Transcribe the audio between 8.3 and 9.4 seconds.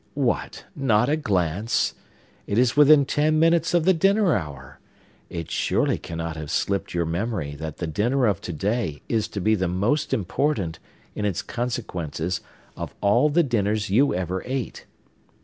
to day is to